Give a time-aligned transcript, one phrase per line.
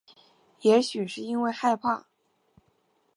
[0.61, 2.07] 也许是因为害怕